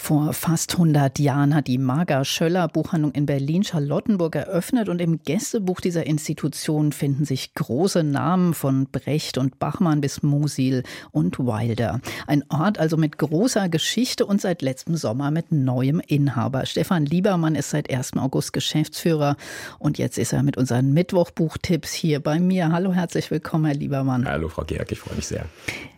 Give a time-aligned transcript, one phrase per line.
[0.00, 5.82] vor fast 100 Jahren hat die Marga Schöller Buchhandlung in Berlin-Charlottenburg eröffnet und im Gästebuch
[5.82, 12.00] dieser Institution finden sich große Namen von Brecht und Bachmann bis Musil und Wilder.
[12.26, 16.64] Ein Ort also mit großer Geschichte und seit letztem Sommer mit neuem Inhaber.
[16.64, 18.16] Stefan Liebermann ist seit 1.
[18.16, 19.36] August Geschäftsführer
[19.78, 22.72] und jetzt ist er mit unseren Mittwochbuchtipps hier bei mir.
[22.72, 24.26] Hallo, herzlich willkommen, Herr Liebermann.
[24.26, 25.44] Hallo, Frau Georg, ich freue mich sehr.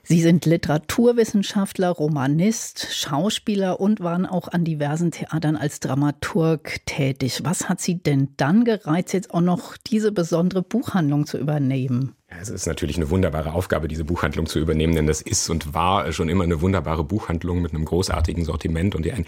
[0.04, 7.40] Sie sind Literaturwissenschaftler, Romanist, Schauspieler und waren auch an diversen Theatern als Dramaturg tätig.
[7.44, 12.16] Was hat Sie denn dann gereizt, jetzt auch noch diese besondere Buchhandlung zu übernehmen?
[12.40, 16.12] Es ist natürlich eine wunderbare Aufgabe, diese Buchhandlung zu übernehmen, denn das ist und war
[16.12, 19.26] schon immer eine wunderbare Buchhandlung mit einem großartigen Sortiment und ein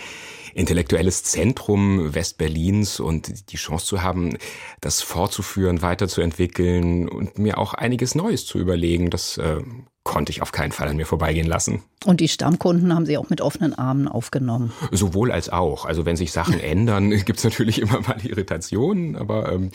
[0.55, 4.37] intellektuelles Zentrum Westberlins und die Chance zu haben,
[4.81, 9.11] das fortzuführen, weiterzuentwickeln und mir auch einiges Neues zu überlegen.
[9.11, 9.63] Das äh,
[10.05, 11.83] konnte ich auf keinen Fall an mir vorbeigehen lassen.
[12.05, 14.73] Und die Stammkunden haben Sie auch mit offenen Armen aufgenommen?
[14.93, 15.87] Sowohl als auch.
[15.87, 19.71] Also wenn sich Sachen ändern, gibt es natürlich immer mal Irritationen, aber ähm, äh,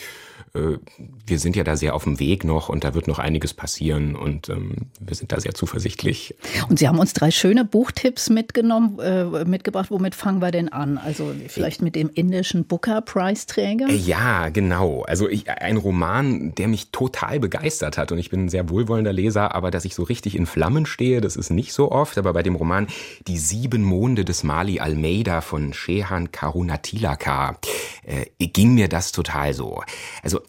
[0.52, 4.16] wir sind ja da sehr auf dem Weg noch und da wird noch einiges passieren
[4.16, 6.34] und ähm, wir sind da sehr zuversichtlich.
[6.68, 9.92] Und Sie haben uns drei schöne Buchtipps mitgenommen, äh, mitgebracht.
[9.92, 10.98] Womit fangen wir denn an?
[10.98, 13.88] Also vielleicht mit dem indischen Booker Prize Träger?
[13.88, 15.02] Äh, ja, genau.
[15.02, 19.12] Also ich, ein Roman, der mich total begeistert hat und ich bin ein sehr wohlwollender
[19.12, 22.18] Leser, aber dass ich so richtig in Flammen stehe, das ist nicht so oft.
[22.18, 22.88] Aber bei dem Roman
[23.28, 27.56] Die sieben Monde des Mali Almeida von Shehan Karunatilaka
[28.04, 29.82] äh, ging mir das total so.
[30.24, 30.39] Also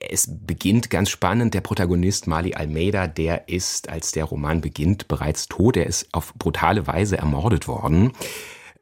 [0.00, 1.54] es beginnt ganz spannend.
[1.54, 5.76] Der Protagonist Mali Almeida, der ist, als der Roman beginnt, bereits tot.
[5.76, 8.12] Er ist auf brutale Weise ermordet worden.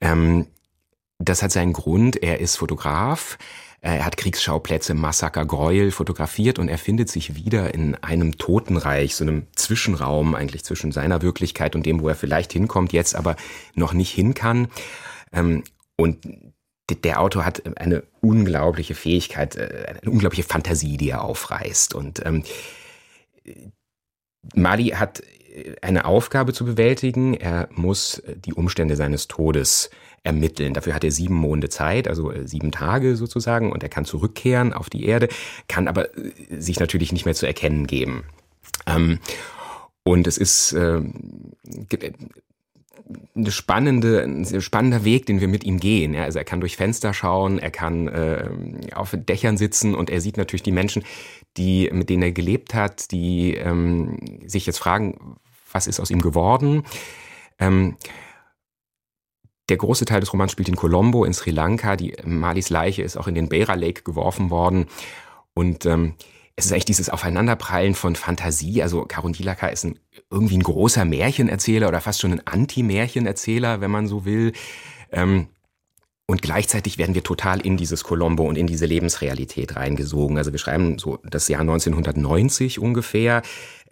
[0.01, 0.47] Ähm,
[1.19, 2.23] das hat seinen Grund.
[2.23, 3.39] Er ist Fotograf.
[3.81, 9.25] Er hat Kriegsschauplätze, Massaker, Gräuel fotografiert und er findet sich wieder in einem Totenreich, so
[9.25, 13.35] einem Zwischenraum eigentlich zwischen seiner Wirklichkeit und dem, wo er vielleicht hinkommt, jetzt aber
[13.75, 14.69] noch nicht hin kann.
[15.33, 15.65] Ähm,
[15.97, 16.25] und
[16.95, 21.95] der Autor hat eine unglaubliche Fähigkeit, äh, eine unglaubliche Fantasie, die er aufreißt.
[21.95, 22.45] Und ähm,
[24.55, 27.35] Mali hat äh, eine Aufgabe zu bewältigen.
[27.35, 29.91] Er muss äh, die Umstände seines Todes
[30.25, 30.75] ermitteln.
[30.75, 34.89] Dafür hat er sieben Monde Zeit, also sieben Tage sozusagen, und er kann zurückkehren auf
[34.89, 35.29] die Erde,
[35.67, 36.11] kann aber
[36.49, 38.23] sich natürlich nicht mehr zu erkennen geben.
[38.87, 39.19] Ähm,
[40.05, 41.01] und es ist äh,
[43.35, 46.15] eine spannende, ein spannender Weg, den wir mit ihm gehen.
[46.17, 48.49] Also er kann durch Fenster schauen, er kann äh,
[48.95, 51.05] auf Dächern sitzen und er sieht natürlich die Menschen,
[51.57, 55.37] die, mit denen er gelebt hat, die ähm, sich jetzt fragen,
[55.73, 56.85] was ist aus ihm geworden?
[57.59, 57.97] Ähm,
[59.69, 61.97] der große Teil des Romans spielt in Colombo, in Sri Lanka.
[61.97, 64.87] Die Malis Leiche ist auch in den Beira Lake geworfen worden.
[65.55, 66.15] Und ähm,
[66.57, 68.83] es ist eigentlich dieses Aufeinanderprallen von Fantasie.
[68.83, 69.99] Also Karun Dilaka ist ein,
[70.31, 74.53] irgendwie ein großer Märchenerzähler oder fast schon ein Anti-Märchenerzähler, wenn man so will.
[75.11, 75.49] Ähm,
[76.27, 80.39] und gleichzeitig werden wir total in dieses Colombo und in diese Lebensrealität reingesogen.
[80.39, 83.43] Also wir schreiben so das Jahr 1990 ungefähr.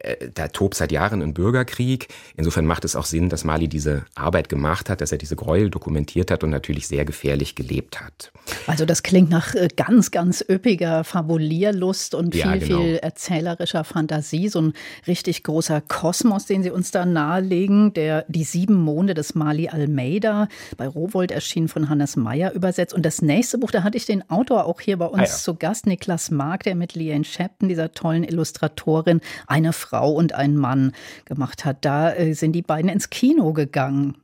[0.01, 2.09] Äh, da tobt seit Jahren ein Bürgerkrieg.
[2.37, 5.71] Insofern macht es auch Sinn, dass Mali diese Arbeit gemacht hat, dass er diese Gräuel
[5.71, 8.33] dokumentiert hat und natürlich sehr gefährlich gelebt hat.
[8.67, 12.81] Also das klingt nach äh, ganz, ganz üppiger Fabulierlust und viel, ja, genau.
[12.81, 14.49] viel erzählerischer Fantasie.
[14.49, 14.73] So ein
[15.07, 20.49] richtig großer Kosmos, den Sie uns da nahelegen, der die sieben Monde des Mali Almeida
[20.79, 22.95] bei Rowold erschienen von Hannes Meyer übersetzt.
[22.95, 25.31] Und das nächste Buch, da hatte ich den Autor auch hier bei uns ah, ja.
[25.31, 30.35] zu Gast, Niklas Mark, der mit Liane Shepton, dieser tollen Illustratorin, eine Frau Frau und
[30.35, 30.93] ein Mann
[31.25, 31.85] gemacht hat.
[31.85, 34.17] Da äh, sind die beiden ins Kino gegangen.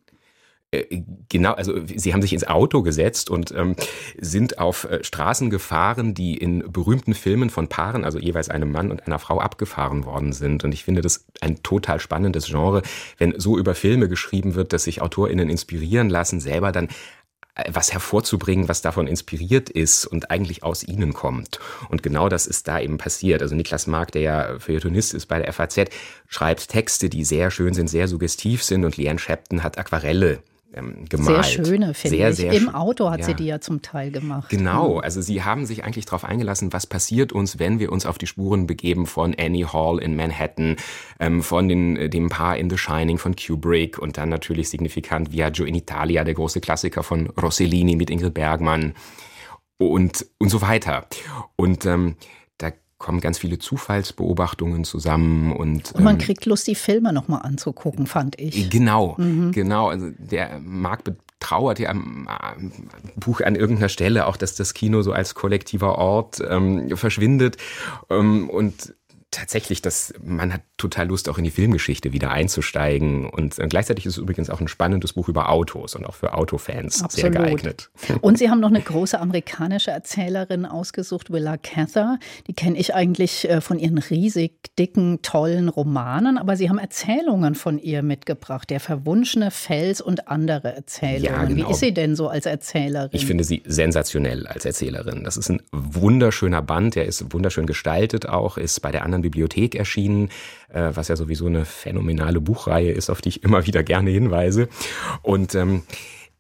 [0.71, 3.75] Äh, genau, also sie haben sich ins Auto gesetzt und ähm,
[4.19, 8.93] sind auf äh, Straßen gefahren, die in berühmten Filmen von Paaren, also jeweils einem Mann
[8.93, 10.63] und einer Frau, abgefahren worden sind.
[10.63, 12.83] Und ich finde das ein total spannendes Genre,
[13.19, 16.89] wenn so über Filme geschrieben wird, dass sich AutorInnen inspirieren lassen, selber dann
[17.69, 21.59] was hervorzubringen, was davon inspiriert ist und eigentlich aus ihnen kommt.
[21.89, 23.43] Und genau das ist da eben passiert.
[23.43, 25.91] Also Niklas Mark, der ja Feuilletonist ist bei der FAZ,
[26.29, 30.41] schreibt Texte, die sehr schön sind, sehr suggestiv sind und Leanne Shepton hat Aquarelle
[30.77, 31.45] ähm, gemalt.
[31.45, 32.37] Sehr schöne, finde ich.
[32.37, 33.27] Sehr Im Auto hat ja.
[33.27, 34.51] sie die ja zum Teil gemacht.
[34.51, 38.19] Genau, also sie haben sich eigentlich darauf eingelassen, was passiert uns, wenn wir uns auf
[38.19, 40.77] die Spuren begeben von Annie Hall in Manhattan,
[41.19, 45.33] ähm, von den, äh, dem Paar in The Shining von Kubrick und dann natürlich signifikant
[45.33, 48.95] Viaggio in Italia, der große Klassiker von Rossellini mit Ingrid Bergmann
[49.79, 51.07] und, und so weiter.
[51.57, 52.17] Und ähm,
[52.99, 58.07] kommen ganz viele Zufallsbeobachtungen zusammen und, und man ähm, kriegt Lust, die Filme nochmal anzugucken,
[58.07, 58.71] fand ich.
[58.71, 59.53] Genau, mhm.
[59.53, 59.89] genau.
[59.89, 62.27] Also der Marc betrauert ja am
[63.17, 67.59] Buch an irgendeiner Stelle auch, dass das Kino so als kollektiver Ort ähm, verschwindet
[68.09, 68.95] ähm, und
[69.37, 73.29] tatsächlich, dass man hat total Lust, auch in die Filmgeschichte wieder einzusteigen.
[73.29, 76.35] Und äh, gleichzeitig ist es übrigens auch ein spannendes Buch über Autos und auch für
[76.35, 77.35] Autofans Absolut.
[77.35, 77.91] sehr geeignet.
[78.21, 82.19] Und Sie haben noch eine große amerikanische Erzählerin ausgesucht, Willa Cather.
[82.47, 87.55] Die kenne ich eigentlich äh, von ihren riesig dicken, tollen Romanen, aber Sie haben Erzählungen
[87.55, 88.71] von ihr mitgebracht.
[88.71, 91.25] Der verwunschene Fels und andere Erzählungen.
[91.25, 91.69] Ja, genau.
[91.69, 93.11] Wie ist sie denn so als Erzählerin?
[93.13, 95.25] Ich finde sie sensationell als Erzählerin.
[95.25, 99.75] Das ist ein wunderschöner Band, der ist wunderschön gestaltet auch, ist bei der anderen Bibliothek
[99.75, 100.31] erschienen,
[100.69, 104.69] äh, was ja sowieso eine phänomenale Buchreihe ist, auf die ich immer wieder gerne hinweise.
[105.23, 105.83] Und ähm,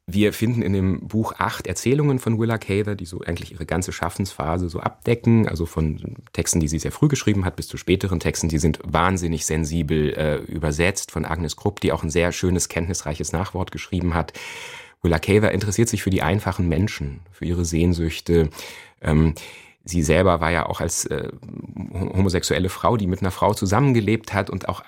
[0.08, 3.90] wir finden in dem Buch acht Erzählungen von Willa Cather, die so eigentlich ihre ganze
[3.90, 8.20] Schaffensphase so abdecken, also von Texten, die sie sehr früh geschrieben hat, bis zu späteren
[8.20, 12.68] Texten, die sind wahnsinnig sensibel äh, übersetzt von Agnes Krupp, die auch ein sehr schönes,
[12.68, 14.32] kenntnisreiches Nachwort geschrieben hat.
[15.02, 18.50] Willa Cather interessiert sich für die einfachen Menschen, für ihre Sehnsüchte.
[19.02, 19.34] Ähm,
[19.86, 21.28] sie selber war ja auch als äh,
[21.92, 24.82] homosexuelle Frau, die mit einer Frau zusammengelebt hat und auch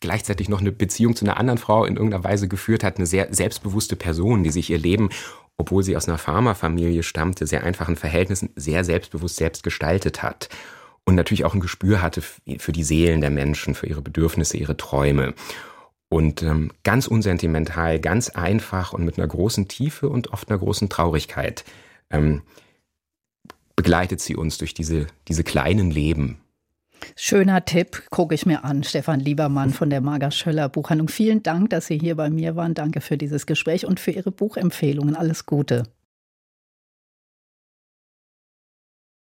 [0.00, 3.32] gleichzeitig noch eine Beziehung zu einer anderen Frau in irgendeiner Weise geführt hat, eine sehr
[3.32, 5.08] selbstbewusste Person, die sich ihr Leben,
[5.56, 10.50] obwohl sie aus einer Pharmafamilie stammte, sehr einfachen Verhältnissen, sehr selbstbewusst selbst gestaltet hat.
[11.04, 14.76] Und natürlich auch ein Gespür hatte für die Seelen der Menschen, für ihre Bedürfnisse, ihre
[14.76, 15.34] Träume.
[16.08, 20.88] Und ähm, ganz unsentimental, ganz einfach und mit einer großen Tiefe und oft einer großen
[20.88, 21.64] Traurigkeit
[22.10, 22.42] ähm,
[23.76, 26.38] begleitet sie uns durch diese, diese kleinen Leben.
[27.16, 28.82] Schöner Tipp, gucke ich mir an.
[28.82, 31.08] Stefan Liebermann von der Marga Schöller Buchhandlung.
[31.08, 32.74] Vielen Dank, dass Sie hier bei mir waren.
[32.74, 35.14] Danke für dieses Gespräch und für Ihre Buchempfehlungen.
[35.14, 35.84] Alles Gute.